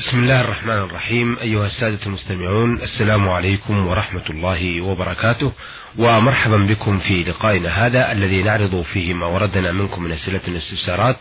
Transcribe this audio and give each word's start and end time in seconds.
بسم 0.00 0.18
الله 0.18 0.40
الرحمن 0.40 0.78
الرحيم. 0.78 1.38
أيها 1.42 1.66
السادة 1.66 1.98
المستمعون 2.06 2.82
السلام 2.82 3.28
عليكم 3.28 3.86
ورحمة 3.86 4.22
الله 4.30 4.80
وبركاته. 4.80 5.52
ومرحبا 5.98 6.56
بكم 6.56 6.98
في 6.98 7.24
لقائنا 7.24 7.86
هذا 7.86 8.12
الذي 8.12 8.42
نعرض 8.42 8.82
فيه 8.82 9.14
ما 9.14 9.26
وردنا 9.26 9.72
منكم 9.72 10.02
من 10.02 10.12
أسئلة 10.12 10.40
الاستفسارات 10.48 11.16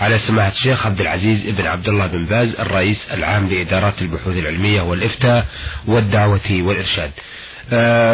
على 0.00 0.18
سماحة 0.18 0.48
الشيخ 0.48 0.86
عبد 0.86 1.00
العزيز 1.00 1.46
بن 1.46 1.66
عبد 1.66 1.88
الله 1.88 2.06
بن 2.06 2.26
باز 2.26 2.60
الرئيس 2.60 3.08
العام 3.12 3.48
لإدارات 3.48 4.02
البحوث 4.02 4.36
العلمية 4.36 4.82
والإفتاء 4.82 5.46
والدعوة 5.86 6.50
والإرشاد. 6.50 7.10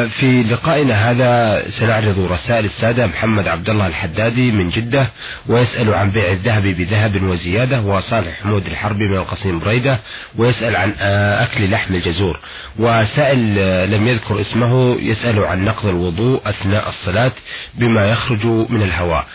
في 0.09 0.45
لقائنا 0.51 1.11
هذا 1.11 1.63
سنعرض 1.71 2.19
رسائل 2.33 2.65
السادة 2.65 3.07
محمد 3.07 3.49
عبد 3.49 3.71
الله 3.71 3.87
الحدادي 3.87 4.53
من 4.53 4.71
جدة 4.71 5.11
ويسأل 5.47 5.95
عن 5.95 6.11
بيع 6.11 6.33
الذهب 6.33 6.63
بذهب 6.63 7.23
وزيادة 7.23 7.81
وصالح 7.81 8.43
حمود 8.43 8.67
الحربي 8.67 9.05
من 9.09 9.17
القصيم 9.17 9.59
بريدة 9.59 9.99
ويسأل 10.39 10.77
عن 10.77 10.95
آه، 11.01 11.45
أكل 11.45 11.71
لحم 11.71 11.95
الجزور. 11.95 12.41
وسائل 12.79 13.57
آه، 13.59 13.85
لم 13.85 14.09
يذكر 14.09 14.41
اسمه 14.41 14.97
يسأل 15.01 15.45
عن 15.45 15.65
نقض 15.65 15.87
الوضوء 15.87 16.49
أثناء 16.49 16.89
الصلاة 16.89 17.33
بما 17.75 18.11
يخرج 18.11 18.47
من 18.47 18.83
الهواء. 18.83 19.27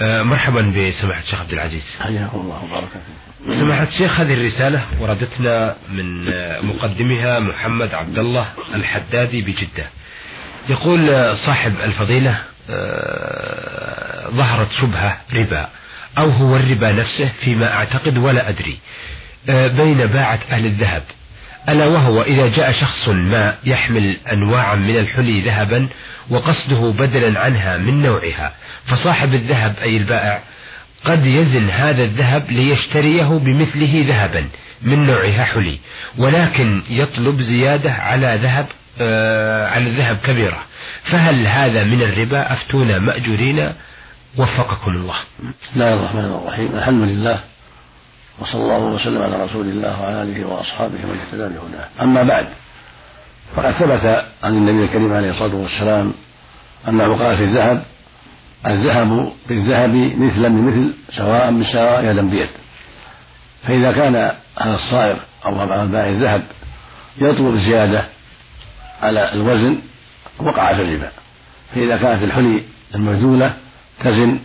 مرحبا 0.00 0.60
بسماحة 0.60 1.20
الشيخ 1.20 1.40
عبد 1.40 1.52
العزيز. 1.52 1.96
حياكم 2.00 2.40
الله 2.40 2.64
وبارك 2.64 2.88
فيكم 2.88 3.60
سماحة 3.60 3.82
الشيخ 3.82 4.20
هذه 4.20 4.34
الرسالة 4.34 4.84
وردتنا 5.00 5.76
من 5.90 6.24
مقدمها 6.66 7.40
محمد 7.40 7.94
عبد 7.94 8.18
الله 8.18 8.52
الحدادي 8.74 9.42
بجدة. 9.42 9.86
يقول 10.68 11.36
صاحب 11.36 11.72
الفضيلة 11.84 12.38
آه، 12.70 14.30
ظهرت 14.30 14.72
شبهة 14.72 15.20
ربا 15.32 15.68
أو 16.18 16.30
هو 16.30 16.56
الربا 16.56 16.92
نفسه 16.92 17.28
فيما 17.40 17.72
أعتقد 17.74 18.18
ولا 18.18 18.48
أدري 18.48 18.78
آه، 19.48 19.66
بين 19.66 20.06
باعة 20.06 20.38
أهل 20.50 20.66
الذهب. 20.66 21.02
ألا 21.68 21.86
وهو 21.86 22.22
إذا 22.22 22.48
جاء 22.48 22.72
شخص 22.72 23.08
ما 23.08 23.54
يحمل 23.64 24.16
أنواعا 24.32 24.74
من 24.74 24.96
الحلي 24.96 25.40
ذهبا 25.40 25.88
وقصده 26.30 26.92
بدلا 26.98 27.40
عنها 27.40 27.76
من 27.76 28.02
نوعها 28.02 28.52
فصاحب 28.86 29.34
الذهب 29.34 29.74
أي 29.82 29.96
البائع 29.96 30.40
قد 31.04 31.26
يزن 31.26 31.70
هذا 31.70 32.02
الذهب 32.02 32.50
ليشتريه 32.50 33.24
بمثله 33.24 34.04
ذهبا 34.08 34.48
من 34.82 35.06
نوعها 35.06 35.44
حلي 35.44 35.78
ولكن 36.18 36.82
يطلب 36.90 37.40
زيادة 37.40 37.92
على 37.92 38.38
ذهب 38.42 38.66
آه 39.00 39.68
على 39.68 39.86
الذهب 39.86 40.16
كبيرة. 40.24 40.62
فهل 41.04 41.46
هذا 41.46 41.84
من 41.84 42.02
الربا؟ 42.02 42.52
أفتونا 42.52 42.98
مأجورين. 42.98 43.72
وفقكم 44.36 44.90
الله. 44.90 45.14
بسم 45.38 45.52
الله 45.76 45.94
الرحمن 45.94 46.24
الرحيم. 46.24 46.76
الحمد 46.76 47.08
لله. 47.08 47.40
وصلى 48.38 48.62
الله 48.62 48.78
وسلم 48.78 49.22
على 49.22 49.44
رسول 49.44 49.66
الله 49.66 50.02
وعلى 50.02 50.22
آله 50.22 50.46
وأصحابه 50.46 50.94
ومن 51.04 51.20
اهتدى 51.20 51.54
بهداه. 51.54 51.88
أما 52.02 52.22
بعد 52.22 52.46
فقد 53.56 53.70
ثبت 53.70 54.26
عن 54.42 54.56
النبي 54.56 54.84
الكريم 54.84 55.12
عليه 55.12 55.30
الصلاة 55.30 55.54
والسلام 55.54 56.12
قال 56.86 57.36
في 57.36 57.44
الذهب 57.44 57.82
الذهب 58.66 59.32
بالذهب 59.48 59.94
مثلا 60.18 60.48
بمثل 60.48 60.94
سواء 61.10 61.52
بسواء 61.52 62.04
يدا 62.04 62.30
بيد. 62.30 62.48
فإذا 63.66 63.92
كان 63.92 64.14
هذا 64.58 64.74
الصائغ 64.74 65.16
أو 65.46 65.54
بائع 65.86 66.08
الذهب 66.08 66.42
يطلب 67.18 67.56
زيادة 67.56 68.04
على 69.02 69.32
الوزن 69.32 69.78
وقع 70.38 70.74
في 70.74 70.82
الربا. 70.82 71.10
فإذا 71.74 71.96
كانت 71.96 72.22
الحلي 72.22 72.62
المبذولة 72.94 73.56
تزن 74.04 74.38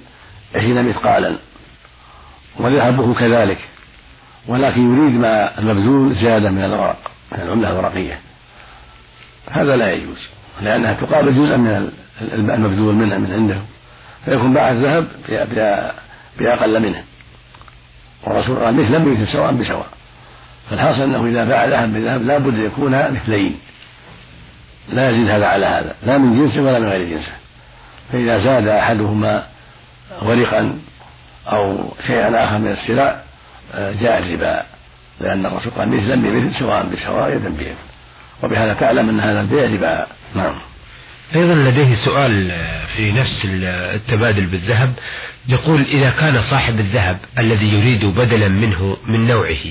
عشرين 0.56 0.90
مثقالا 0.90 1.40
وذهبه 2.60 3.14
كذلك. 3.14 3.58
ولكن 4.48 4.96
يريد 4.96 5.20
ما 5.20 5.60
المبذول 5.60 6.16
زيادة 6.16 6.50
من 6.50 6.64
الأوراق 6.64 7.12
من 7.32 7.42
العملة 7.42 7.70
الورقية. 7.70 8.20
هذا 9.52 9.76
لا 9.76 9.92
يجوز 9.92 10.18
لأنها 10.62 10.94
تقابل 10.94 11.36
جزءا 11.36 11.58
من 11.58 11.92
المبذول 12.34 12.96
منها 12.96 13.18
من 13.18 13.34
عنده. 13.34 13.58
فيكون 14.26 14.54
باع 14.54 14.72
الذهب 14.72 15.08
بأقل 16.40 16.80
منه. 16.80 17.04
والرسول 18.24 18.60
قال 18.60 18.76
مثلا 18.76 18.98
بمثل 18.98 19.28
سواء 19.28 19.52
بسواء. 19.52 19.88
فالحاصل 20.70 21.02
أنه 21.02 21.26
إذا 21.26 21.46
باع 21.46 21.66
ذهب 21.66 21.94
بذهب 21.94 22.24
لا 22.24 22.38
بد 22.38 22.58
يكون 22.58 22.92
مثلين. 22.92 23.60
لا 24.90 25.10
يزيد 25.10 25.30
هذا 25.30 25.46
على 25.46 25.66
هذا 25.66 25.96
لا 26.04 26.18
من 26.18 26.40
جنسه 26.40 26.62
ولا 26.62 26.80
من 26.80 26.88
غير 26.88 27.04
جنسه. 27.04 27.32
فإذا 28.12 28.40
زاد 28.40 28.68
أحدهما 28.68 29.46
ورقا 30.22 30.80
أو 31.48 31.94
شيئا 32.08 32.44
آخر 32.46 32.58
من 32.58 32.72
السلع 32.72 33.22
جاء 33.76 34.20
الربا 34.20 34.64
لأن 35.20 35.46
الرسول 35.46 35.72
قال 35.72 35.90
مثلا 35.90 36.16
بمثل 36.16 36.60
سواء 36.60 36.86
بسواء 36.86 37.30
يدا 37.30 37.76
وبهذا 38.44 38.74
تعلم 38.74 39.10
أن 39.10 39.20
هذا 39.20 39.42
البيع 39.42 39.66
ربا 39.66 40.08
نعم. 40.36 40.56
أيضا 41.36 41.54
لديه 41.54 41.96
سؤال 41.96 42.52
في 42.96 43.12
نفس 43.12 43.46
التبادل 43.46 44.46
بالذهب. 44.46 44.94
يقول 45.48 45.86
إذا 45.86 46.10
كان 46.10 46.42
صاحب 46.42 46.80
الذهب 46.80 47.18
الذي 47.40 47.74
يريد 47.74 48.06
بدلا 48.06 48.48
منه 48.48 48.98
من 49.08 49.28
نوعه 49.28 49.64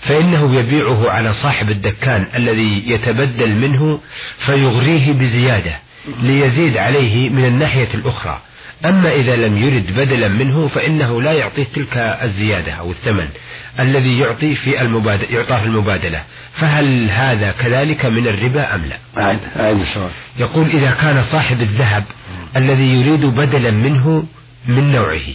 فإنه 0.00 0.54
يبيعه 0.54 1.10
على 1.10 1.34
صاحب 1.34 1.70
الدكان 1.70 2.26
الذي 2.34 2.90
يتبدل 2.90 3.54
منه 3.54 4.00
فيغريه 4.46 5.12
بزيادة 5.12 5.76
ليزيد 6.22 6.76
عليه 6.76 7.30
من 7.30 7.44
الناحية 7.44 7.88
الأخرى. 7.94 8.40
أما 8.84 9.12
إذا 9.12 9.36
لم 9.36 9.58
يرد 9.58 9.86
بدلا 9.94 10.28
منه 10.28 10.68
فإنه 10.68 11.22
لا 11.22 11.32
يعطيه 11.32 11.66
تلك 11.74 11.96
الزيادة 12.22 12.72
أو 12.72 12.90
الثمن 12.90 13.28
الذي 13.80 14.18
يعطي 14.18 14.54
في 14.54 14.80
المبادلة 14.80 15.30
يعطى 15.30 15.58
في 15.58 15.64
المبادلة. 15.64 16.22
فهل 16.54 17.10
هذا 17.10 17.50
كذلك 17.50 18.06
من 18.06 18.26
الربا 18.26 18.74
أم 18.74 18.84
لا؟ 18.84 19.22
أعد 19.22 19.38
أعد 19.60 19.80
السؤال. 19.80 20.10
يقول 20.38 20.68
إذا 20.68 20.90
كان 20.90 21.22
صاحب 21.22 21.60
الذهب 21.60 22.04
الذي 22.56 22.94
يريد 22.94 23.24
بدلا 23.26 23.70
منه 23.70 24.24
من 24.66 24.92
نوعه 24.92 25.28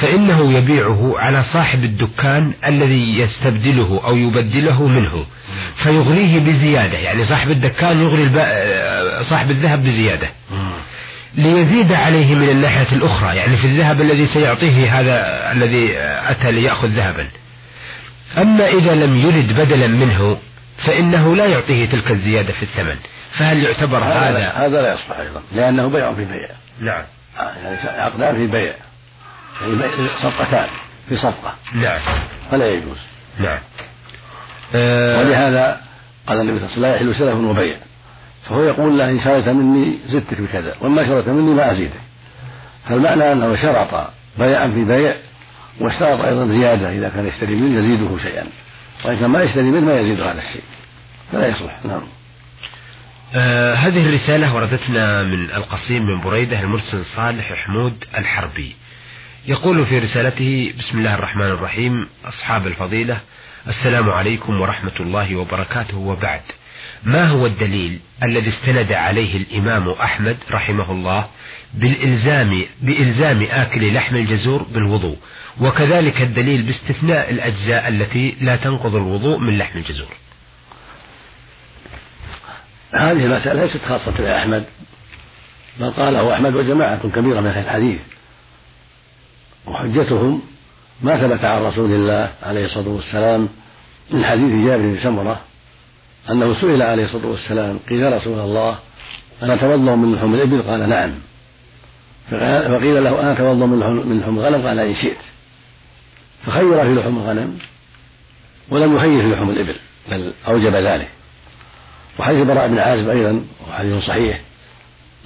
فإنه 0.00 0.52
يبيعه 0.58 1.14
على 1.18 1.44
صاحب 1.44 1.84
الدكان 1.84 2.52
الذي 2.66 3.18
يستبدله 3.18 4.00
أو 4.04 4.16
يبدله 4.16 4.88
منه 4.88 5.26
فيغريه 5.82 6.40
بزيادة. 6.40 6.98
يعني 6.98 7.24
صاحب 7.24 7.50
الدكان 7.50 8.02
يغري 8.02 8.28
صاحب 9.24 9.50
الذهب 9.50 9.84
بزيادة. 9.84 10.28
ليزيد 11.34 11.92
عليه 11.92 12.34
من 12.34 12.48
الناحية 12.48 12.96
الأخرى 12.96 13.36
يعني 13.36 13.56
في 13.56 13.66
الذهب 13.66 14.00
الذي 14.00 14.26
سيعطيه 14.26 15.00
هذا 15.00 15.52
الذي 15.52 15.98
أتى 16.30 16.52
ليأخذ 16.52 16.88
ذهبا. 16.88 17.28
أما 18.38 18.68
إذا 18.68 18.94
لم 18.94 19.16
يرد 19.16 19.52
بدلا 19.52 19.86
منه 19.86 20.38
فإنه 20.86 21.36
لا 21.36 21.46
يعطيه 21.46 21.86
تلك 21.86 22.10
الزيادة 22.10 22.52
في 22.52 22.62
الثمن. 22.62 22.96
فهل 23.38 23.64
يعتبر 23.64 24.04
هذا 24.04 24.30
هذا, 24.30 24.52
هذا 24.66 24.82
لا 24.82 24.94
يصلح 24.94 25.18
أيضا 25.18 25.42
لأنه 25.52 25.88
بيع 25.88 26.14
في 26.14 26.24
بيع. 26.24 26.48
نعم. 26.80 27.04
يعني 27.36 28.00
عقدان 28.00 28.36
في 28.36 28.46
بيع. 28.46 28.74
يعني 29.60 30.08
صفقتان 30.08 30.68
في 31.08 31.16
صفقة. 31.16 31.54
نعم. 31.74 32.00
فلا 32.50 32.66
يجوز. 32.66 32.98
نعم. 33.38 33.58
أه 34.74 35.18
ولهذا 35.18 35.80
قال 36.26 36.40
النبي 36.40 36.58
صلى 36.58 36.76
الله 36.76 36.88
عليه 36.88 36.94
وسلم 36.94 37.08
لا 37.08 37.12
يحل 37.12 37.14
سلف 37.14 37.34
وبيع. 37.34 37.76
فهو 38.50 38.62
يقول 38.62 38.98
له 38.98 39.10
إن 39.10 39.20
شريت 39.20 39.48
مني 39.48 39.98
زدتك 40.06 40.40
بكذا 40.40 40.74
وما 40.80 41.06
شريت 41.06 41.28
مني 41.28 41.54
ما 41.54 41.72
أزيدك 41.72 42.00
فالمعنى 42.88 43.32
أنه 43.32 43.56
شرط 43.56 44.10
بيعا 44.38 44.68
في 44.68 44.84
بيع 44.84 45.14
واشترط 45.80 46.20
أيضا 46.20 46.46
زيادة 46.46 46.92
إذا 46.92 47.08
كان 47.08 47.26
يشتري 47.26 47.54
منه 47.54 47.78
يزيده 47.78 48.18
شيئا. 48.18 48.46
وإن 49.04 49.18
كان 49.18 49.30
ما 49.30 49.42
يشتري 49.42 49.62
منه 49.62 49.80
ما 49.80 50.00
يزيد 50.00 50.20
هذا 50.20 50.38
الشيء. 50.38 50.62
فلا 51.32 51.46
يصلح. 51.46 51.80
نعم. 51.84 52.02
آه 53.34 53.74
هذه 53.74 54.06
الرسالة 54.06 54.54
وردتنا 54.54 55.22
من 55.22 55.50
القصيم 55.50 56.02
من 56.02 56.20
بريدة 56.20 56.60
المرسل 56.60 57.04
صالح 57.04 57.52
حمود 57.52 58.04
الحربي. 58.18 58.76
يقول 59.46 59.86
في 59.86 59.98
رسالته 59.98 60.72
بسم 60.78 60.98
الله 60.98 61.14
الرحمن 61.14 61.46
الرحيم 61.46 61.92
أصحاب 62.24 62.66
الفضيلة 62.66 63.20
السلام 63.68 64.10
عليكم 64.10 64.60
ورحمة 64.60 64.96
الله 65.00 65.36
وبركاته. 65.36 65.98
وبعد 65.98 66.40
ما 67.04 67.28
هو 67.28 67.46
الدليل 67.46 68.00
الذي 68.22 68.48
استند 68.48 68.92
عليه 68.92 69.36
الإمام 69.36 69.88
أحمد 69.88 70.36
رحمه 70.50 70.92
الله 70.92 71.28
بالإلزام 71.74 72.64
بإلزام 72.82 73.42
آكل 73.50 73.94
لحم 73.94 74.16
الجزور 74.16 74.62
بالوضوء؟ 74.62 75.16
وكذلك 75.60 76.22
الدليل 76.22 76.62
باستثناء 76.62 77.30
الأجزاء 77.30 77.88
التي 77.88 78.36
لا 78.40 78.56
تنقض 78.56 78.94
الوضوء 78.94 79.38
من 79.38 79.58
لحم 79.58 79.78
الجزور. 79.78 80.08
هذه 82.94 83.24
المسألة 83.24 83.62
ليست 83.64 83.84
خاصة 83.88 84.10
بأحمد 84.18 84.64
بل 85.80 85.90
قاله 85.90 86.34
أحمد 86.34 86.54
وجماعة 86.54 87.08
كبيرة 87.08 87.40
من 87.40 87.46
أهل 87.46 87.64
الحديث. 87.64 88.00
وحجتهم 89.66 90.42
ما 91.02 91.20
ثبت 91.20 91.44
عن 91.44 91.62
رسول 91.62 91.92
الله 91.92 92.32
عليه 92.42 92.64
الصلاة 92.64 92.88
والسلام 92.88 93.48
من 94.10 94.24
حديث 94.24 94.66
جابر 94.66 94.82
بن 94.82 94.98
سمرة 95.02 95.40
أنه 96.30 96.54
سئل 96.60 96.82
عليه 96.82 97.04
الصلاة 97.04 97.26
والسلام 97.26 97.78
قيل 97.88 98.00
يا 98.00 98.16
رسول 98.16 98.38
الله 98.38 98.78
أنا 99.42 99.54
أتوضأ 99.54 99.94
من 99.94 100.14
لحوم 100.14 100.34
الإبل؟ 100.34 100.62
قال 100.62 100.88
نعم. 100.88 101.14
فقيل 102.78 103.04
له 103.04 103.20
أنا 103.20 103.32
أتوضأ 103.32 103.66
من 103.66 104.20
لحوم 104.20 104.38
الغنم؟ 104.38 104.66
قال 104.66 104.78
إن 104.78 104.94
شئت. 104.94 105.16
فخير 106.46 106.82
في 106.82 106.94
لحوم 106.94 107.18
الغنم 107.18 107.58
ولم 108.70 108.96
يخير 108.96 109.20
في 109.20 109.28
لحوم 109.28 109.50
الإبل 109.50 109.76
بل 110.10 110.32
أوجب 110.48 110.74
ذلك. 110.74 111.08
وحديث 112.18 112.46
براء 112.46 112.68
بن 112.68 112.78
عازب 112.78 113.08
أيضا 113.08 113.44
وحديث 113.70 114.04
صحيح 114.04 114.40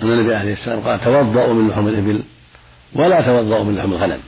أن 0.02 0.12
النبي 0.12 0.34
عليه 0.34 0.52
السلام 0.52 0.80
قال 0.80 1.04
توضأوا 1.04 1.54
من 1.54 1.68
لحوم 1.68 1.88
الإبل 1.88 2.22
ولا 2.94 3.20
توضأوا 3.20 3.64
من 3.64 3.76
لحوم 3.76 3.92
الغنم. 3.92 4.20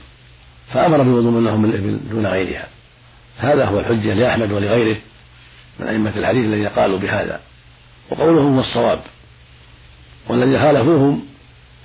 فأمر 0.73 0.97
بالوضوء 0.97 1.31
من 1.31 1.47
لحوم 1.47 1.65
الإبل 1.65 1.99
دون 2.11 2.27
غيرها. 2.27 2.67
هذا 3.37 3.65
هو 3.65 3.79
الحجة 3.79 4.13
لأحمد 4.13 4.51
ولغيره. 4.51 4.97
من 5.79 5.87
أئمة 5.87 6.17
الحديث 6.17 6.45
الذين 6.45 6.67
قالوا 6.67 6.99
بهذا. 6.99 7.39
وقولهم 8.09 8.55
هو 8.55 8.61
الصواب. 8.61 8.99
والذين 10.29 10.59
خالفوهم 10.59 11.25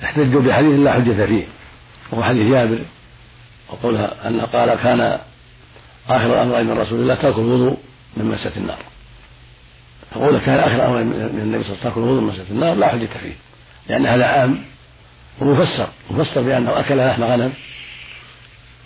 احتجوا 0.04 0.42
بحديث 0.42 0.80
لا 0.80 0.92
حجة 0.92 1.26
فيه 1.26 1.44
وهو 2.10 2.22
حديث 2.22 2.52
جابر. 2.52 2.78
وقولها 3.68 4.28
أنه 4.28 4.44
قال 4.44 4.74
كان 4.74 5.18
آخر 6.08 6.42
الأمر 6.42 6.62
من 6.62 6.78
رسول 6.78 7.00
الله 7.00 7.14
ترك 7.14 7.34
الوضوء 7.38 7.78
من 8.16 8.24
مسة 8.24 8.52
النار. 8.56 8.78
فقول 10.10 10.38
كان 10.38 10.58
آخر 10.58 10.74
الأمر 10.74 11.02
من 11.04 11.40
النبي 11.42 11.64
صلى 11.64 11.72
الله 11.72 11.80
عليه 11.80 11.80
وسلم 11.80 11.82
ترك 11.82 11.96
الوضوء 11.96 12.20
من 12.20 12.26
مسة 12.26 12.44
النار 12.50 12.74
لا 12.74 12.88
حجة 12.88 13.08
فيه. 13.22 13.34
لأن 13.88 14.06
هذا 14.06 14.24
عام 14.24 14.62
ومفسر 15.40 15.88
مفسر 16.10 16.42
بأنه 16.42 16.80
أكل 16.80 17.06
لحم 17.06 17.24
غنم 17.24 17.52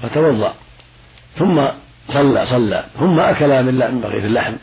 فتوضأ 0.02 0.54
ثم 1.36 1.62
صلى 2.08 2.46
صلى 2.46 2.84
ثم 2.98 3.20
أكل 3.20 3.62
من 3.62 4.00
بقية 4.00 4.26
اللحم. 4.26 4.54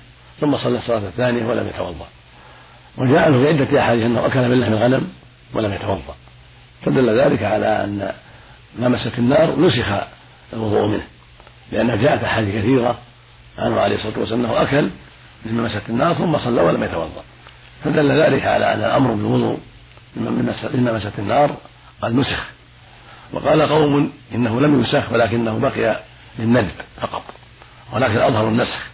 ثم 0.42 0.58
صلى 0.58 0.78
الصلاة 0.78 0.98
الثانية 0.98 1.46
ولم 1.46 1.68
يتوضأ. 1.68 2.08
وجاء 2.98 3.30
له 3.30 3.44
في 3.44 3.48
عدة 3.48 3.80
أحاديث 3.80 4.04
أنه 4.04 4.26
أكل 4.26 4.50
من 4.50 4.60
لحم 4.60 4.74
الغنم 4.74 5.08
ولم 5.54 5.74
يتوضأ. 5.74 6.16
فدل 6.86 7.20
ذلك 7.20 7.44
على 7.44 7.84
أن 7.84 8.12
ما 8.80 8.88
مست 8.88 9.12
النار 9.18 9.60
نسخ 9.60 9.86
الوضوء 10.54 10.88
منه 10.88 11.04
لأنها 11.72 11.96
جاءت 11.96 12.24
أحاديث 12.24 12.56
كثيرة 12.56 12.98
عنه 13.58 13.80
عليه 13.80 13.96
الصلاة 13.96 14.20
والسلام 14.20 14.46
أنه 14.46 14.62
أكل 14.62 14.90
مما 15.46 15.64
مست 15.64 15.90
النار 15.90 16.14
ثم 16.14 16.38
صلى 16.38 16.62
ولم 16.62 16.84
يتوضأ. 16.84 17.24
فدل 17.84 18.12
ذلك 18.12 18.46
على 18.46 18.74
أن 18.74 18.80
الأمر 18.80 19.12
بالوضوء 19.12 19.60
مما 20.16 20.92
مست 20.94 21.20
النار 21.20 21.56
قد 22.02 22.16
نسخ. 22.16 22.50
وقال 23.34 23.62
قوم 23.62 24.12
إنه 24.36 24.62
لم 24.62 24.80
ينسخ 24.80 25.12
ولكنه 25.12 25.60
بقي 25.60 26.00
للندب 26.40 26.72
فقط 27.02 27.24
ولكن 27.94 28.18
أظهر 28.18 28.48
النسخ. 28.48 28.93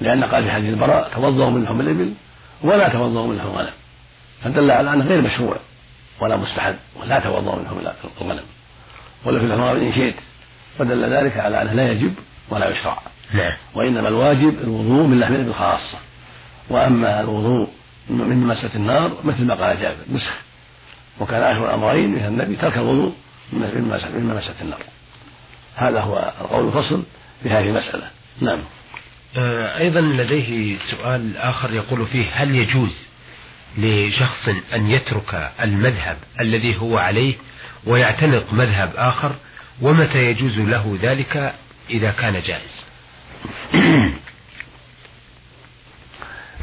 لأن 0.00 0.24
قال 0.24 0.44
في 0.44 0.50
حديث 0.50 0.70
البراء 0.74 1.10
توضأوا 1.14 1.50
من 1.50 1.64
لحم 1.64 1.80
الإبل 1.80 2.12
ولا 2.62 2.88
توضأوا 2.88 3.26
من 3.26 3.36
لحم 3.36 3.48
الغنم. 3.48 3.72
فدل 4.42 4.70
على 4.70 4.92
أنه 4.92 5.04
غير 5.04 5.22
مشروع 5.22 5.56
ولا 6.20 6.36
مستحب 6.36 6.76
ولا 7.00 7.20
توضأوا 7.20 7.56
من 7.56 7.64
لحم 7.64 7.76
الغنم. 8.20 8.44
ولا 9.24 9.40
في 9.40 9.46
لحم 9.46 9.60
الغنم 9.60 9.84
إن 9.86 9.92
شئت. 9.92 10.16
فدل 10.78 11.12
ذلك 11.12 11.36
على 11.36 11.62
أنه 11.62 11.72
لا 11.72 11.90
يجب 11.90 12.14
ولا 12.50 12.68
يشرع. 12.68 12.98
نعم. 13.34 13.56
وإنما 13.74 14.08
الواجب 14.08 14.58
الوضوء 14.62 15.06
من 15.06 15.20
لحم 15.20 15.34
الإبل 15.34 15.54
خاصة. 15.54 15.98
وأما 16.70 17.20
الوضوء 17.20 17.68
من 18.10 18.46
مسة 18.46 18.70
النار 18.74 19.16
مثل 19.24 19.44
ما 19.44 19.54
قال 19.54 19.80
جابر 19.80 19.96
نسخ. 20.12 20.40
وكان 21.20 21.42
آخر 21.42 21.64
الأمرين 21.64 22.10
من 22.10 22.24
النبي 22.26 22.56
ترك 22.56 22.76
الوضوء 22.76 23.12
من 23.52 24.34
مسة 24.36 24.54
النار. 24.60 24.82
هذا 25.74 26.00
هو 26.00 26.32
القول 26.40 26.66
الفصل 26.66 27.02
في 27.42 27.48
هذه 27.48 27.68
المسألة. 27.68 28.10
نعم. 28.40 28.60
أيضا 29.36 30.00
لديه 30.00 30.78
سؤال 30.90 31.36
آخر 31.36 31.72
يقول 31.72 32.06
فيه 32.06 32.26
هل 32.32 32.54
يجوز 32.54 33.08
لشخص 33.78 34.48
أن 34.74 34.90
يترك 34.90 35.52
المذهب 35.60 36.16
الذي 36.40 36.76
هو 36.80 36.98
عليه 36.98 37.34
ويعتنق 37.86 38.52
مذهب 38.52 38.92
آخر؟ 38.96 39.32
ومتى 39.82 40.18
يجوز 40.18 40.58
له 40.58 40.98
ذلك 41.02 41.54
إذا 41.90 42.10
كان 42.10 42.40
جائز؟ 42.40 42.84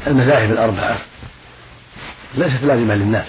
المذاهب 0.06 0.50
الأربعة 0.50 0.98
ليست 2.34 2.62
لازمة 2.62 2.94
للناس. 2.94 3.28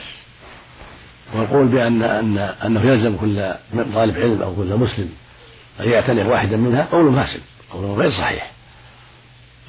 والقول 1.33 1.67
بأن 1.67 2.03
أن 2.03 2.37
أنه 2.37 2.81
يلزم 2.81 3.17
كل 3.17 3.53
طالب 3.93 4.17
علم 4.17 4.41
أو 4.41 4.55
كل 4.55 4.75
مسلم 4.75 5.09
أن 5.79 5.89
يعتنق 5.89 6.25
واحدا 6.25 6.57
منها 6.57 6.87
قول 6.91 7.15
فاسد 7.15 7.41
قول 7.71 7.85
غير 7.85 8.11
صحيح. 8.11 8.58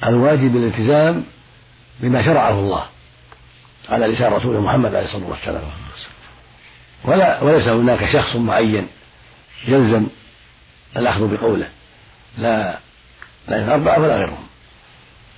الواجب 0.07 0.55
الالتزام 0.55 1.23
بما 1.99 2.25
شرعه 2.25 2.59
الله 2.59 2.85
على 3.89 4.07
لسان 4.07 4.33
رسوله 4.33 4.61
محمد 4.61 4.95
عليه 4.95 5.05
الصلاة 5.05 5.29
والسلام. 5.29 5.61
ولا 7.05 7.43
وليس 7.43 7.67
هناك 7.67 8.13
شخص 8.13 8.35
معين 8.35 8.87
يلزم 9.67 10.07
الأخذ 10.97 11.37
بقوله. 11.37 11.67
لا 12.37 12.79
لا 13.47 13.65
الاربعه 13.65 13.99
ولا 13.99 14.17
غيرهم. 14.17 14.47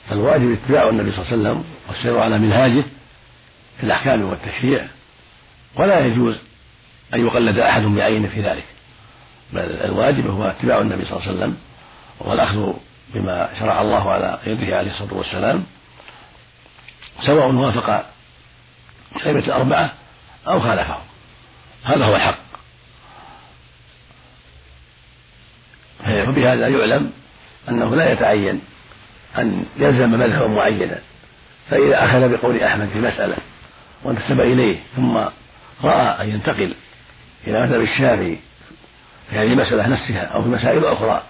فالواجب 0.09 0.51
اتباع 0.51 0.89
النبي 0.89 1.11
صلى 1.11 1.21
الله 1.21 1.31
عليه 1.31 1.41
وسلم 1.41 1.63
والسير 1.87 2.19
على 2.19 2.39
منهاجه 2.39 2.83
في 3.77 3.83
الأحكام 3.83 4.23
والتشريع. 4.23 4.87
ولا 5.75 6.05
يجوز 6.05 6.35
أن 7.13 7.25
يقلد 7.25 7.57
أحد 7.57 7.81
بعينه 7.81 8.27
في 8.27 8.41
ذلك. 8.41 8.65
بل 9.53 9.61
الواجب 9.61 10.27
هو 10.27 10.43
اتباع 10.43 10.81
النبي 10.81 11.05
صلى 11.05 11.17
الله 11.17 11.27
عليه 11.27 11.37
وسلم 11.37 11.57
والأخذ 12.19 12.73
بما 13.09 13.49
شرع 13.59 13.81
الله 13.81 14.11
على 14.11 14.39
يده 14.45 14.77
عليه 14.77 14.91
الصلاة 14.91 15.13
والسلام 15.13 15.63
سواء 17.21 17.51
وافق 17.51 18.05
الأئمة 19.15 19.39
الأربعة 19.39 19.93
أو 20.47 20.59
خالفهم 20.59 21.01
هذا 21.83 22.05
هو 22.05 22.15
الحق. 22.15 22.37
فبهذا 26.03 26.67
يعلم 26.67 27.11
أنه 27.69 27.95
لا 27.95 28.11
يتعين 28.11 28.61
أن 29.37 29.65
يلزم 29.77 30.11
مذهبا 30.11 30.47
معينا. 30.47 30.99
فإذا 31.69 32.03
أخذ 32.03 32.37
بقول 32.37 32.63
أحمد 32.63 32.89
في 32.93 32.99
مسألة 32.99 33.37
وانتسب 34.03 34.39
إليه 34.39 34.79
ثم 34.95 35.17
رأى 35.83 36.23
أن 36.23 36.29
ينتقل 36.29 36.75
إلى 37.47 37.67
مذهب 37.67 37.81
الشافعي 37.81 38.37
في 39.29 39.35
هذه 39.35 39.53
المسألة 39.53 39.87
نفسها 39.87 40.23
أو 40.23 40.43
في 40.43 40.49
مسائل 40.49 40.85
أخرى 40.85 41.23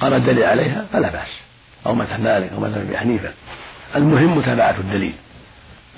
قام 0.00 0.14
الدليل 0.14 0.44
عليها 0.44 0.86
فلا 0.92 1.10
بأس. 1.10 1.28
أو 1.86 1.94
مذهب 1.94 2.20
مالك 2.20 2.52
أو 2.52 2.60
مذهب 2.60 2.86
أبي 2.86 2.98
حنيفة. 2.98 3.32
المهم 3.96 4.38
متابعة 4.38 4.76
الدليل. 4.78 5.14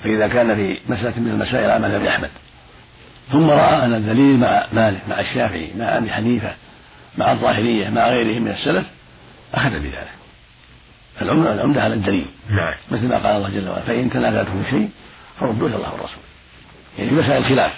فإذا 0.03 0.27
كان 0.27 0.55
في 0.55 0.79
مسألة 0.89 1.19
من 1.19 1.31
المسائل 1.31 1.71
على 1.71 1.87
مذهب 1.87 2.05
أحمد. 2.05 2.29
ثم 3.31 3.49
رأى 3.49 3.85
أن 3.85 3.93
الدليل 3.93 4.39
مع 4.39 4.67
مالك 4.73 5.01
مع 5.09 5.19
الشافعي 5.19 5.71
مع 5.77 5.97
أبي 5.97 6.11
حنيفة 6.11 6.53
مع 7.17 7.31
الظاهرية 7.31 7.89
مع 7.89 8.07
غيرهم 8.07 8.41
من 8.41 8.51
السلف 8.51 8.85
أخذ 9.53 9.69
بذلك. 9.69 10.11
العمدة 11.21 11.53
العمدة 11.53 11.81
على 11.81 11.93
الدليل. 11.93 12.27
نعم. 12.49 12.75
مثل 12.91 13.07
ما 13.07 13.15
قال 13.15 13.35
الله 13.35 13.49
جل 13.49 13.69
وعلا 13.69 13.81
فإن 13.81 14.09
تنازعتم 14.09 14.63
في 14.63 14.69
شيء 14.69 14.89
فردوه 15.39 15.67
إلى 15.67 15.75
الله 15.75 15.93
والرسول 15.93 16.23
يعني 16.97 17.09
في 17.09 17.15
مسائل 17.15 17.37
الخلاف. 17.37 17.71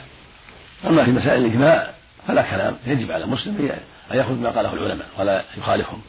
أما 0.88 1.06
في 1.06 1.12
مسائل 1.12 1.46
الإجماع 1.46 1.89
فلا 2.27 2.42
كلام. 2.42 2.75
يجب 2.88 3.12
على 3.12 3.24
المسلم 3.24 3.70
أن 4.12 4.18
يأخذ 4.18 4.34
ما 4.34 4.50
قاله 4.50 4.74
العلماء 4.74 5.08
ولا 5.20 5.44
يخالفهم. 5.58 6.01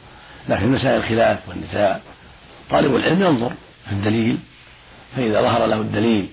لكن 0.49 0.67
مسائل 0.67 0.97
الخلاف 0.97 1.49
والنزاع 1.49 1.99
طالب 2.69 2.95
العلم 2.95 3.21
ينظر 3.21 3.51
في 3.85 3.91
الدليل 3.91 4.37
فإذا 5.15 5.41
ظهر 5.41 5.65
له 5.65 5.75
الدليل 5.75 6.29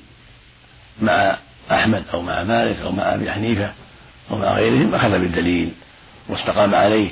مع 1.03 1.37
أحمد 1.71 2.05
أو 2.15 2.23
مع 2.23 2.43
مالك 2.43 2.81
أو 2.81 2.93
مع 2.93 3.15
أبي 3.15 3.33
حنيفة 3.33 3.73
أو 4.31 4.39
مع 4.39 4.57
غيرهم 4.57 4.95
أخذ 4.95 5.11
بالدليل 5.11 5.73
واستقام 6.29 6.75
عليه. 6.75 7.11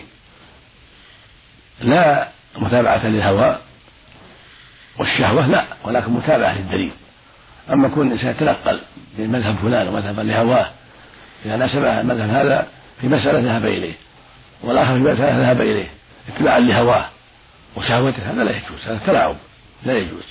لا 1.80 2.28
متابعة 2.58 3.06
للهوى 3.06 3.58
والشهوة 4.98 5.46
لا 5.46 5.64
ولكن 5.84 6.12
متابعة 6.12 6.58
للدليل. 6.58 6.92
أما 7.70 7.88
كون 7.88 8.06
الإنسان 8.06 8.30
يتنقل 8.30 8.80
من 9.18 9.30
مذهب 9.30 9.56
فلان 9.62 9.88
ومذهبا 9.88 10.22
لهواه 10.22 10.70
إذا 11.44 11.56
ناسب 11.56 11.84
المذهب 11.84 12.30
هذا 12.30 12.66
في 13.00 13.08
مسألة 13.08 13.40
ذهب 13.40 13.64
إليه 13.64 13.94
والآخر 14.62 14.92
في 14.92 14.98
مسألة 14.98 15.38
ذهب 15.38 15.60
إليه. 15.60 15.88
اتباعا 16.36 16.60
لهواه 16.60 17.06
وشهوته 17.76 18.30
هذا 18.30 18.44
لا 18.44 18.50
يجوز 18.50 18.86
هذا 18.86 19.00
تلاعب 19.06 19.36
لا 19.84 19.98
يجوز. 19.98 20.24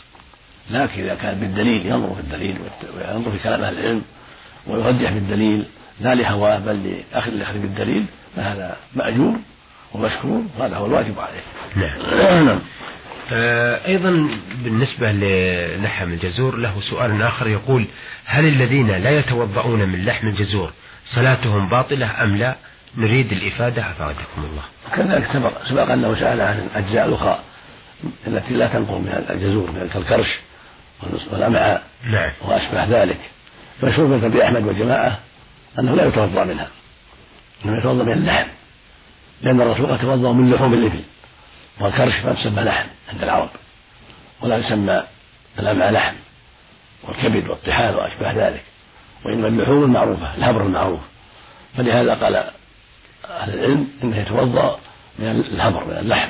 لكن 0.69 1.03
إذا 1.03 1.15
كان 1.15 1.39
بالدليل 1.39 1.85
ينظر 1.85 2.15
في 2.15 2.21
الدليل 2.21 2.57
وينظر 2.97 3.31
في 3.31 3.37
كلام 3.43 3.63
أهل 3.63 3.77
العلم 3.77 4.01
ويرجح 4.67 5.11
بالدليل 5.11 5.65
لا 6.01 6.15
لهواه 6.15 6.59
بل 6.59 7.01
لأخذ 7.11 7.31
الأخذ 7.31 7.59
بالدليل 7.59 8.05
فهذا 8.35 8.77
مأجور 8.95 9.35
ومشكور 9.93 10.43
وهذا 10.59 10.77
هو 10.77 10.85
الواجب 10.85 11.19
عليه. 11.19 11.41
نعم. 11.75 12.45
نعم. 12.47 12.59
آه، 13.31 13.87
أيضا 13.87 14.29
بالنسبة 14.63 15.11
للحم 15.11 16.13
الجزور 16.13 16.57
له 16.57 16.79
سؤال 16.79 17.21
آخر 17.21 17.47
يقول 17.47 17.87
هل 18.25 18.45
الذين 18.45 18.91
لا 18.91 19.19
يتوضؤون 19.19 19.89
من 19.89 20.05
لحم 20.05 20.27
الجزور 20.27 20.71
صلاتهم 21.05 21.69
باطلة 21.69 22.23
أم 22.23 22.35
لا؟ 22.37 22.55
نريد 22.97 23.31
الإفادة 23.31 23.81
أفادكم 23.91 24.43
الله. 24.43 24.63
كذلك 24.95 25.31
سبق 25.33 25.51
سبق 25.69 25.91
أنه 25.91 26.15
سأل 26.15 26.41
عن 26.41 26.69
الأجزاء 26.73 27.05
الأخرى 27.05 27.39
التي 28.27 28.53
لا 28.53 28.67
تنقل 28.67 28.95
من 28.95 29.25
الجزور 29.29 29.71
من 29.71 29.89
كالكرش 29.93 30.39
والأمعاء 31.31 31.83
نعم. 32.03 32.31
وأشبه 32.41 33.01
ذلك. 33.03 33.19
مشهور 33.83 34.07
مثل 34.07 34.41
أحمد 34.41 34.63
وجماعة 34.67 35.19
أنه 35.79 35.95
لا 35.95 36.05
يتوضأ 36.05 36.43
منها 36.43 36.67
إنما 37.65 37.77
يتوضأ 37.77 38.03
من 38.03 38.13
اللحم 38.13 38.47
لأن 39.41 39.61
الرسول 39.61 39.85
قد 39.85 39.99
توضأ 39.99 40.31
من 40.31 40.51
لحوم 40.51 40.73
الإبل 40.73 41.01
والكرش 41.79 42.25
ما 42.25 42.33
تسمى 42.33 42.63
لحم 42.63 42.87
عند 43.13 43.23
العرب 43.23 43.49
ولا 44.41 44.57
يسمى 44.57 45.03
الأمعاء 45.59 45.91
لحم 45.91 46.15
والكبد 47.03 47.49
والطحال 47.49 47.95
وأشباه 47.95 48.33
ذلك 48.33 48.63
وإنما 49.25 49.47
اللحوم 49.47 49.83
المعروفة 49.83 50.35
الهبر 50.35 50.61
المعروف. 50.61 50.99
فلهذا 51.77 52.13
قال 52.13 52.51
أهل 53.29 53.53
العلم 53.53 53.87
إنه 54.03 54.17
يتوضأ 54.17 54.79
من 55.19 55.27
الهبر 55.27 55.85
من 55.85 55.97
اللحم 55.97 56.29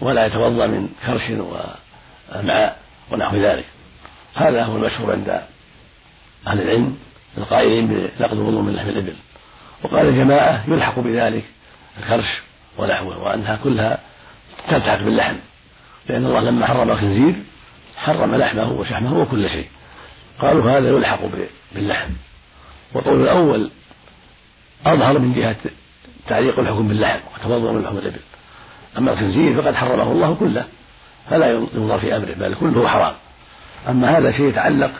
ولا 0.00 0.26
يتوضأ 0.26 0.66
من 0.66 0.88
كرش 1.06 1.30
وأمعاء 1.30 2.78
ونحو 3.10 3.36
ذلك. 3.36 3.64
هذا 4.34 4.64
هو 4.64 4.76
المشهور 4.76 5.12
عند 5.12 5.42
أهل 6.46 6.60
العلم 6.60 6.98
القائلين 7.38 7.86
بنقض 7.86 8.32
الوضوء 8.32 8.62
من 8.62 8.74
لحم 8.74 8.88
الإبل. 8.88 9.14
وقال 9.82 10.16
جماعة 10.16 10.64
يلحق 10.68 10.98
بذلك 10.98 11.44
الكرش 11.98 12.42
ونحوه 12.78 13.22
وأنها 13.22 13.56
كلها 13.64 13.98
تلتحق 14.68 14.98
باللحم 14.98 15.36
لأن 16.08 16.26
الله 16.26 16.40
لما 16.40 16.66
حرم 16.66 16.90
الخنزير 16.90 17.34
حرم 17.96 18.34
لحمه 18.34 18.72
وشحمه 18.72 19.18
وكل 19.18 19.48
شيء. 19.48 19.68
قالوا 20.40 20.70
هذا 20.70 20.88
يلحق 20.88 21.20
باللحم. 21.74 22.10
والقول 22.94 23.22
الأول 23.22 23.70
أظهر 24.86 25.18
من 25.18 25.34
جهة 25.34 25.56
تعليق 26.28 26.58
الحكم 26.58 26.88
باللحم 26.88 27.18
وتفضل 27.34 27.74
من 27.74 27.82
لحم 27.82 27.96
الإبل 27.96 28.20
أما 28.98 29.12
الخنزير 29.12 29.62
فقد 29.62 29.74
حرمه 29.74 30.12
الله 30.12 30.34
كله 30.34 30.64
فلا 31.30 31.50
ينظر 31.50 31.98
في 31.98 32.16
أمره 32.16 32.34
بل 32.34 32.54
كله 32.54 32.88
حرام. 32.88 33.14
أما 33.88 34.18
هذا 34.18 34.32
شيء 34.32 34.48
يتعلق 34.48 34.90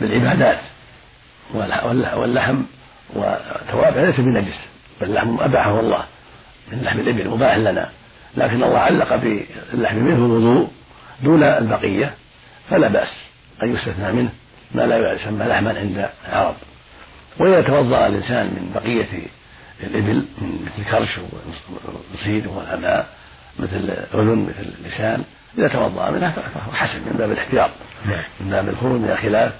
بالعبادات 0.00 0.60
واللحم 1.54 2.62
وتوابع 3.14 4.00
ليس 4.00 4.20
بنجس 4.20 4.58
بل 5.00 5.06
اللحم 5.06 5.40
أباحه 5.40 5.80
الله 5.80 6.04
من 6.72 6.82
لحم 6.82 6.98
الإبل 6.98 7.28
مباح 7.28 7.56
لنا. 7.56 7.90
لكن 8.36 8.62
الله 8.62 8.78
علق 8.78 9.16
باللحم 9.16 9.96
منه 9.96 10.16
الوضوء 10.16 10.70
دون 11.22 11.42
البقية 11.42 12.14
فلا 12.70 12.88
بأس 12.88 13.12
أن 13.62 13.74
يستثنى 13.74 14.12
منه 14.12 14.30
ما 14.74 14.82
لا 14.82 15.12
يسمى 15.12 15.44
لحما 15.44 15.78
عند 15.78 16.08
العرب. 16.28 16.54
وإذا 17.40 17.62
توضأ 17.62 18.06
الإنسان 18.06 18.46
من 18.46 18.72
بقية 18.74 19.28
الإبل 19.80 20.24
مثل 20.40 20.90
كرش 20.90 21.20
والصيد 22.12 22.46
والأمعاء 22.46 23.06
مثل 23.58 23.90
أذن 24.14 24.46
مثل 24.48 24.88
لسان 24.88 25.24
إذا 25.58 25.68
توضأ 25.68 26.10
منها 26.10 26.30
فهو 26.30 26.72
حسن 26.72 26.98
من 26.98 27.16
باب 27.18 27.32
الاحتياط 27.32 27.70
نعم. 28.06 28.24
من 28.40 28.50
باب 28.50 28.68
الخروج 28.68 29.00
من 29.00 29.10
الخلاف 29.10 29.52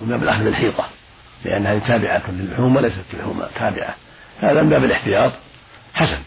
ومن 0.00 0.10
باب 0.10 0.22
الأخذ 0.22 0.44
بالحيطة 0.44 0.88
لأنها 1.44 1.78
تابعة 1.78 2.22
للحوم 2.30 2.76
وليست 2.76 3.04
لحوم 3.14 3.42
تابعة. 3.58 3.94
هذا 4.40 4.62
من 4.62 4.68
باب 4.68 4.84
الاحتياط 4.84 5.32
حسن. 5.94 6.18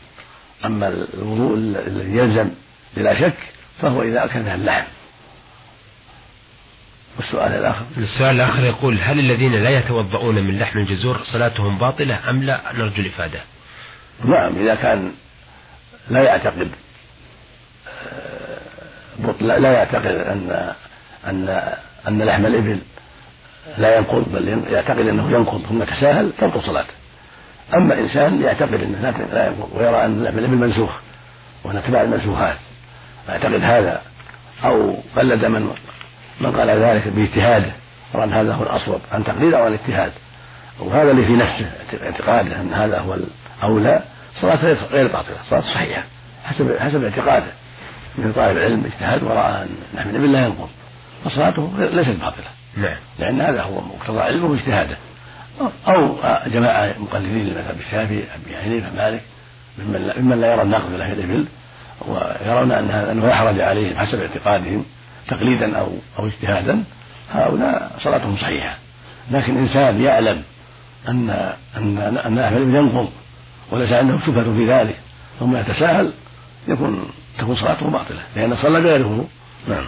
أما 0.66 0.88
الوضوء 0.88 1.58
الذي 1.58 2.18
يلزم 2.18 2.50
بلا 2.98 3.20
شك 3.20 3.38
فهو 3.82 4.02
إذا 4.02 4.26
أكل 4.26 4.40
اللحم. 4.40 4.86
والسؤال 7.20 7.52
الآخر. 7.52 7.86
السؤال 7.98 8.36
الآخر 8.36 8.64
يقول 8.64 9.00
هل 9.02 9.20
الذين 9.20 9.54
لا 9.54 9.70
يتوضؤون 9.70 10.36
من 10.36 10.60
لحم 10.60 10.80
الجزور 10.80 11.20
صلاتهم 11.24 11.78
باطلة 11.78 12.30
أم 12.30 12.44
لا؟ 12.44 12.62
نرجو 12.74 13.02
الإفادة. 13.02 13.40
نعم 14.26 14.56
إذا 14.56 14.76
كان 14.76 15.12
لا 16.10 16.24
يعتقد 16.24 16.72
لا 19.42 19.72
يعتقد 19.72 20.06
أن 20.06 20.74
أن 21.28 21.64
أن 22.08 22.22
لحم 22.22 22.46
الإبل 22.46 22.80
لا 23.78 23.98
ينقض 23.98 24.34
بل 24.34 24.64
يعتقد 24.74 25.00
أنه 25.00 25.32
ينقض. 25.32 25.66
ثم 25.70 25.84
تساهل 25.84 26.32
تنقض 26.40 26.62
صلاته 26.62 26.94
أما 27.74 28.00
إنسان 28.00 28.42
يعتقد 28.42 28.74
أنه 28.74 29.28
لا 29.34 29.48
ينقض 29.48 29.70
ويرى 29.74 30.06
أن 30.06 30.24
لحم 30.24 30.38
الإبل 30.38 30.58
منسوخ 30.58 31.00
وأن 31.64 31.84
تبع 31.84 32.02
المنسوخات 32.02 32.58
يعتقد 33.30 33.64
هذا. 33.64 34.02
أو 34.64 34.98
قلد 35.16 35.46
من 35.46 35.72
من 36.42 36.52
قال 36.52 36.70
ذلك 36.70 37.08
باجتهاده. 37.08 37.72
وأن 38.14 38.34
هذا 38.34 38.54
هو 38.54 38.64
الأصوب 38.64 39.02
عن 39.12 39.24
تقليد 39.24 39.54
أو 39.54 39.66
عن 39.66 39.74
اجتهاد 39.74 40.12
وهذا 40.80 41.12
اللي 41.12 41.26
في 41.26 41.34
نفسه 41.34 41.72
اعتقاده 42.04 42.62
أن 42.62 42.74
هذا 42.74 43.00
هو 43.00 43.18
الأولى. 43.64 44.04
صلاة 44.42 44.76
غير 44.92 45.08
باطلة 45.08 45.38
صلاة 45.50 45.62
صحيحة 45.62 46.04
حسب 46.46 46.78
حسب 46.80 47.04
اعتقاده. 47.04 47.52
من 48.18 48.34
طالب 48.34 48.58
العلم 48.58 48.86
اجتهاد 48.86 49.24
ورأى 49.24 49.64
أن 49.98 50.10
الإبل 50.10 50.32
لا 50.32 50.40
ينقض. 50.46 50.70
فصلاته 51.26 51.72
ليست 51.78 52.12
باطلة. 52.12 52.48
نعم. 52.78 52.98
لأن 53.20 53.42
هذا 53.42 53.62
هو 53.62 53.82
مقتضى 53.82 54.20
علمه 54.20 54.46
واجتهاده. 54.46 54.98
أو 55.88 56.16
جماعة 56.48 56.96
مقلدين 57.00 57.46
للمذهب 57.46 57.76
الشافعي 57.80 58.24
أبي 58.36 58.58
حنيفة 58.64 58.88
مالك 58.98 59.22
ممن 59.78 60.14
ممن 60.18 60.42
لا 60.42 60.54
يرى 60.54 60.62
النقض 60.62 60.94
لحم 60.94 61.12
الإبل 61.12 61.46
ويرون 62.08 62.72
أن 62.72 62.92
أنه 62.92 63.28
لا 63.28 63.36
حرج 63.36 63.60
عليهم 63.60 63.98
حسب 63.98 64.22
اعتقادهم. 64.22 64.86
تقليدا 65.28 65.78
أو 65.78 65.92
أو 66.20 66.28
اجتهادا 66.28 66.84
هؤلاء 67.32 67.96
صلاتهم 68.00 68.38
صحيحة. 68.38 68.78
لكن 69.32 69.58
إنسان 69.58 70.02
يعلم 70.02 70.44
أن 71.08 71.30
أن 71.78 71.98
أن 72.26 72.40
لحم 72.40 72.56
الإبل 72.56 72.76
ينقض 72.76 73.10
وليس 73.72 73.92
عنده 73.92 74.18
شبهة 74.26 74.44
في 74.58 74.66
ذلك 74.66 74.96
ثم 75.40 75.56
يتساهل 75.56 76.14
يكون 76.68 77.10
تكون 77.40 77.56
صلاته 77.56 77.90
باطلة 77.90 78.22
لأن 78.36 78.56
صلى 78.56 78.80
غيره 78.80 79.28
نعم. 79.68 79.86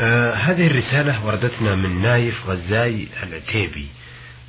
آه 0.00 0.34
هذه 0.34 0.66
الرسالة 0.66 1.26
وردتنا 1.26 1.74
من 1.74 2.02
نايف 2.02 2.46
غزاي 2.46 3.08
العتيبي. 3.22 3.86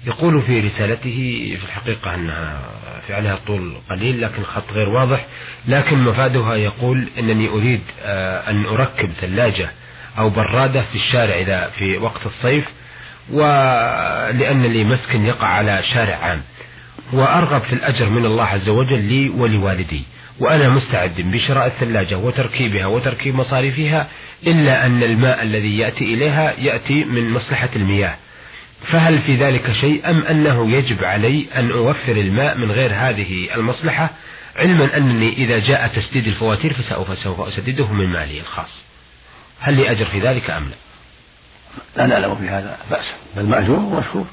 يقول 0.07 0.41
في 0.41 0.59
رسالته 0.59 1.57
في 1.59 1.65
الحقيقة 1.65 2.15
أنها 2.15 2.59
في 3.07 3.13
عليها 3.13 3.39
طول 3.47 3.73
قليل 3.89 4.21
لكن 4.21 4.43
خط 4.43 4.71
غير 4.71 4.89
واضح 4.89 5.25
لكن 5.67 5.97
مفادها 5.99 6.55
يقول 6.55 7.07
أنني 7.19 7.49
أريد 7.49 7.81
آه 8.03 8.49
أن 8.49 8.65
أركب 8.65 9.09
ثلاجة 9.21 9.69
أو 10.17 10.29
برادة 10.29 10.81
في 10.81 10.95
الشارع 10.95 11.35
إذا 11.35 11.71
في 11.77 11.97
وقت 11.97 12.25
الصيف 12.25 12.65
ولأن 13.31 14.61
لي 14.65 14.83
مسكن 14.83 15.25
يقع 15.25 15.47
على 15.47 15.83
شارع 15.93 16.15
عام. 16.15 16.41
وأرغب 17.13 17.61
في 17.61 17.73
الأجر 17.73 18.09
من 18.09 18.25
الله 18.25 18.43
عز 18.43 18.69
وجل 18.69 18.99
لي 19.01 19.29
ولوالدي. 19.29 20.03
وأنا 20.39 20.69
مستعد 20.69 21.15
بشراء 21.21 21.67
الثلاجة 21.67 22.17
وتركيبها 22.17 22.85
وتركيب 22.85 23.35
مصاريفها 23.35 24.07
إلا 24.47 24.85
أن 24.85 25.03
الماء 25.03 25.43
الذي 25.43 25.77
يأتي 25.77 26.03
إليها 26.03 26.53
يأتي 26.59 27.03
من 27.05 27.29
مصلحة 27.31 27.69
المياه. 27.75 28.15
فهل 28.87 29.21
في 29.21 29.35
ذلك 29.35 29.71
شيء 29.71 30.09
أم 30.09 30.23
أنه 30.23 30.71
يجب 30.71 31.03
علي 31.03 31.47
أن 31.55 31.71
أوفر 31.71 32.11
الماء 32.11 32.57
من 32.57 32.71
غير 32.71 32.93
هذه 32.93 33.55
المصلحة؟ 33.55 34.09
علما 34.55 34.97
أنني 34.97 35.33
إذا 35.33 35.59
جاء 35.59 35.87
تسديد 35.87 36.27
الفواتير 36.27 36.73
فسوف 36.73 37.41
أسدده 37.41 37.93
من 37.93 38.13
مالي 38.13 38.39
الخاص. 38.39 38.83
هل 39.59 39.73
لي 39.73 39.91
أجر 39.91 40.05
في 40.05 40.19
ذلك 40.19 40.49
أم 40.49 40.63
لا؟ 40.63 40.75
لا 41.97 42.05
نعلم 42.05 42.35
في 42.35 42.49
هذا 42.49 42.77
بأس. 42.91 43.05
بل 43.35 43.45
مأجور 43.45 43.79
ومشكور. 43.79 44.25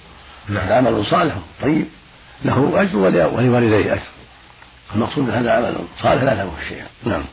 نعم. 0.49 0.73
عمل 0.73 1.07
صالح. 1.07 1.35
طيب. 1.63 1.87
له 2.45 2.83
أجر 2.83 2.97
ولوالديه 2.97 3.93
أجر. 3.93 4.03
المقصود 4.95 5.31
هذا 5.31 5.53
عمل 5.53 5.77
صالح 6.03 6.23
لا 6.23 6.35
له 6.35 6.53
شيء 6.69 6.83
نعم. 7.05 7.25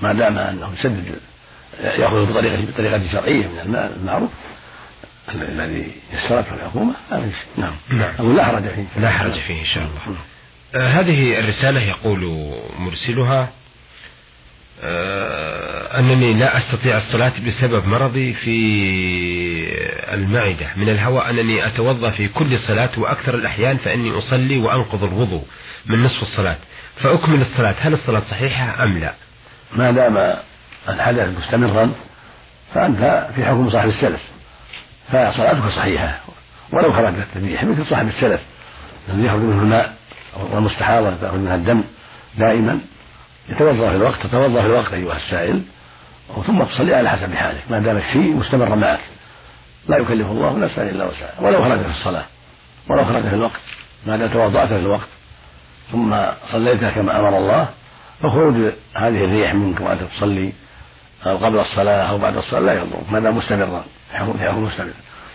ما 0.00 0.12
دام 0.12 0.38
أنه 0.38 0.72
يسدد 0.78 1.18
ياخذ 1.80 2.26
بطريقه 2.26 2.64
بطريقة 2.64 3.12
شرعية 3.12 3.46
من 3.46 3.60
الماء 3.64 3.96
المعروف. 3.96 4.30
الذي 5.28 5.92
يسرته 6.12 6.54
الحكومة؟ 6.54 6.94
هذا 7.10 7.30
نعم. 7.56 7.72
نعم. 7.90 8.14
أقول 8.18 8.36
لا 8.36 8.44
حرج 8.44 8.62
فيه. 8.62 9.00
لا 9.00 9.10
حرج 9.10 9.32
فيه 9.32 9.60
إن 9.60 9.66
شاء 9.74 9.84
الله. 9.84 10.16
آه 10.74 10.88
هذه 11.00 11.38
الرسالة 11.40 11.82
يقول 11.82 12.52
مرسلها 12.78 13.48
آه 14.82 15.98
أنني 15.98 16.34
لا 16.34 16.58
أستطيع 16.58 16.96
الصلاة 16.96 17.32
بسبب 17.46 17.86
مرضي 17.86 18.34
في 18.34 18.56
المعدة. 20.12 20.66
من 20.76 20.88
الهواء 20.88 21.30
أنني 21.30 21.66
أتوضأ 21.66 22.10
في 22.10 22.28
كل 22.28 22.58
صلاة 22.58 22.90
وأكثر 22.98 23.34
الأحيان 23.34 23.76
فإني 23.76 24.18
أصلي 24.18 24.58
وأنقض 24.58 25.04
الوضوء 25.04 25.44
من 25.86 26.02
نصف 26.02 26.22
الصلاة. 26.22 26.56
فأكمل 27.02 27.40
الصلاة. 27.40 27.74
هل 27.80 27.92
الصلاة 27.92 28.22
صحيحة 28.30 28.82
أم 28.84 28.98
لا؟ 28.98 29.14
ما 29.76 29.90
دام 29.90 30.36
الحدث 30.88 31.38
مستمرا 31.38 31.92
فأنت 32.74 33.28
في 33.34 33.44
حكم 33.44 33.70
صاحب 33.70 33.88
السلف. 33.88 34.20
فصلاتك 35.12 35.68
صحيحة. 35.76 36.18
ولو 36.72 36.92
خرجت 36.92 37.26
الريح 37.36 37.64
مثل 37.64 37.86
صاحب 37.86 38.08
السلف. 38.08 38.40
الذي 39.08 39.26
يخرج 39.26 39.40
منه 39.40 39.62
الماء 39.62 39.94
والمستحاضة 40.52 41.10
تأخذ 41.20 41.36
منها 41.36 41.54
الدم 41.54 41.82
دائما. 42.38 42.78
يتوضأ 43.48 43.90
في 43.90 43.96
الوقت 43.96 44.26
تتوضأ 44.26 44.60
في 44.60 44.66
الوقت 44.66 44.92
أيها 44.92 45.16
السائل. 45.16 45.62
ثم 46.46 46.62
تصلي 46.62 46.94
على 46.94 47.10
حسب 47.10 47.32
حالك. 47.32 47.62
ما 47.70 47.78
دام 47.78 47.96
الشيء 47.96 48.36
مستمر 48.36 48.76
معك. 48.76 49.00
لا 49.88 49.96
يكلف 49.96 50.26
الله 50.26 50.58
نفسا 50.58 50.82
إلا 50.82 51.04
وسعها. 51.04 51.34
ولو 51.40 51.64
خرج 51.64 51.80
في 51.80 51.90
الصلاة. 51.90 52.24
ولو 52.90 53.04
خرج 53.04 53.22
في 53.28 53.34
الوقت. 53.34 53.60
ما 54.06 54.16
دام 54.16 54.28
توضأت 54.28 54.68
في 54.68 54.76
الوقت. 54.76 55.08
ثم 55.92 56.16
صليتها 56.52 56.90
كما 56.90 57.20
أمر 57.20 57.38
الله. 57.38 57.68
فخروج 58.22 58.54
هذه 58.96 59.24
الريح 59.24 59.54
منك 59.54 59.80
وأنت 59.80 60.02
تصلي. 60.02 60.52
أو 61.26 61.36
قبل 61.36 61.58
الصلاة 61.58 62.10
أو 62.10 62.18
بعد 62.18 62.36
الصلاة 62.36 62.60
لا 62.60 62.72
يضرك 62.72 63.12
ما 63.12 63.20
دام 63.20 63.36
مستمرا. 63.36 63.84
في 64.18 64.50
مستمر. 64.50 64.92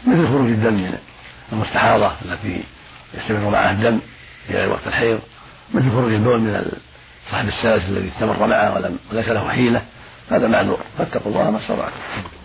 مثل 0.07 0.27
خروج 0.27 0.50
الدم 0.50 0.74
من 0.74 0.98
المستحاضة 1.51 2.12
التي 2.25 2.63
يستمر 3.13 3.50
معها 3.50 3.72
الدم 3.72 4.00
في 4.48 4.67
وقت 4.67 4.88
الحيض. 4.88 5.19
مثل 5.74 5.91
خروج 5.91 6.13
البول 6.13 6.39
من 6.39 6.72
صاحب 7.31 7.48
السلس 7.48 7.89
الذي 7.89 8.07
استمر 8.07 8.48
معه 8.48 8.75
ولم 8.75 9.00
وليس 9.12 9.27
له 9.27 9.50
حيلة. 9.50 9.81
هذا 10.31 10.48
معذور. 10.48 10.79
فاتقوا 10.98 11.31
الله 11.31 11.51
ما 11.51 11.57
استطعتم. 11.57 12.37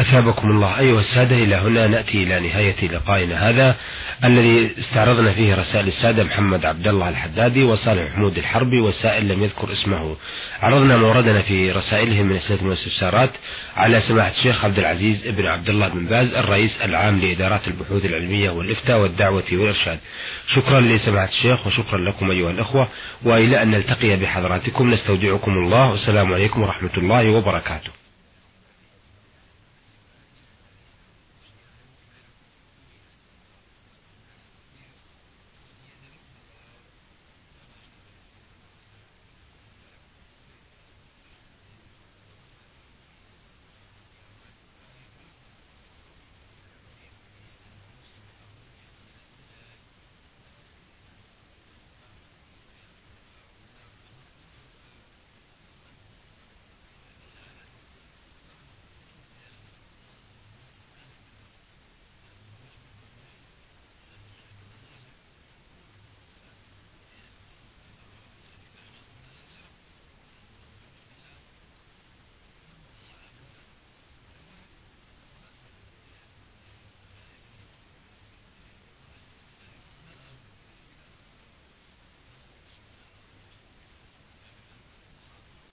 أثابكم 0.00 0.50
الله. 0.50 0.78
أيها 0.78 1.00
السادة 1.00 1.36
إلى 1.36 1.56
هنا 1.56 1.86
نأتي 1.86 2.22
إلى 2.22 2.48
نهاية 2.48 2.88
لقائنا 2.88 3.50
هذا 3.50 3.76
الذي 4.24 4.70
استعرضنا 4.78 5.32
فيه 5.32 5.54
رسائل 5.54 5.86
السادة 5.86 6.24
محمد 6.24 6.64
عبد 6.64 6.88
الله 6.88 7.08
الحدادي 7.08 7.62
وصالح 7.62 8.10
محمود 8.10 8.38
الحربي 8.38 8.80
والسائل 8.80 9.28
لم 9.28 9.42
يذكر 9.42 9.72
اسمه. 9.72 10.16
عرضنا 10.60 10.96
موردنا 10.96 11.42
في 11.42 11.72
رسائلهم 11.72 12.26
من 12.26 12.36
أسئلة 12.36 12.64
والاستفسارات 12.64 13.30
على 13.76 14.00
سماحة 14.00 14.30
الشيخ 14.30 14.64
عبد 14.64 14.78
العزيز 14.78 15.26
بن 15.28 15.46
عبد 15.46 15.68
الله 15.68 15.88
بن 15.88 16.06
باز 16.06 16.34
الرئيس 16.34 16.82
العام 16.82 17.20
لإدارات 17.20 17.68
البحوث 17.68 18.04
العلمية 18.04 18.50
والإفتاء 18.50 19.00
والدعوة 19.00 19.44
والإرشاد. 19.52 19.98
شكرا 20.54 20.80
لسماحة 20.80 21.28
الشيخ 21.28 21.66
وشكرا 21.66 21.98
لكم 21.98 22.30
أيها 22.30 22.50
الأخوة. 22.50 22.88
وإلى 23.24 23.62
أن 23.62 23.70
نلتقي 23.70 24.16
بحضراتكم 24.16 24.90
نستودعكم 24.90 25.52
الله. 25.52 25.90
والسلام 25.90 26.32
عليكم 26.32 26.62
ورحمة 26.62 26.96
الله 26.96 27.30
وبركاته. 27.30 28.03